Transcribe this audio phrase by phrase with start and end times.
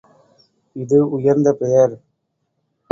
[0.75, 1.93] இது உயர்ந்த பெயர்.